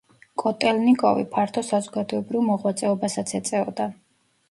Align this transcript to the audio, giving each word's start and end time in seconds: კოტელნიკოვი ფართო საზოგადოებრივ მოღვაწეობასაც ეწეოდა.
კოტელნიკოვი 0.43 1.27
ფართო 1.35 1.65
საზოგადოებრივ 1.69 2.47
მოღვაწეობასაც 2.51 3.39
ეწეოდა. 3.43 3.93